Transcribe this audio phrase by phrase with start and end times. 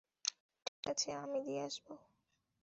[0.65, 1.93] ঠিক আছে, আমি দিয়ে আসবো।